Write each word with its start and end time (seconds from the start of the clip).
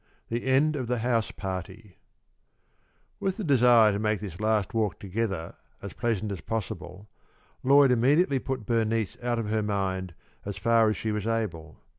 THE 0.29 0.45
END 0.47 0.75
OF 0.75 0.87
THE 0.87 0.97
HOUSE 0.97 1.29
PARTY 1.29 1.99
With 3.19 3.37
the 3.37 3.43
desire 3.43 3.91
to 3.91 3.99
make 3.99 4.19
this 4.19 4.39
last 4.39 4.73
walk 4.73 4.99
together 4.99 5.53
as 5.79 5.93
pleasant 5.93 6.31
as 6.31 6.41
possible, 6.41 7.07
Lloyd 7.61 7.91
immediately 7.91 8.39
put 8.39 8.65
Bernice 8.65 9.15
out 9.21 9.37
of 9.37 9.49
her 9.49 9.61
mind 9.61 10.15
as 10.43 10.57
far 10.57 10.89
as 10.89 10.97
she 10.97 11.11
was 11.11 11.27
able. 11.27 11.83